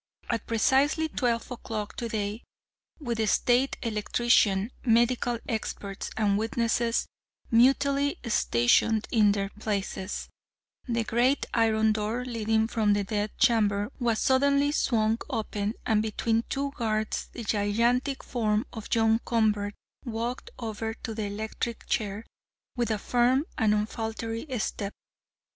[0.31, 2.43] "At precisely twelve o'clock today,
[2.99, 7.05] with the State Electrician, medical experts, and witnesses,
[7.51, 10.27] mutely stationed in their places,
[10.87, 16.45] the great iron door leading from the Death Chamber was suddenly swung open, and between
[16.49, 22.25] two guards the gigantic form of John Convert walked over to the electric chair,
[22.75, 24.93] with a firm and unfaltering step.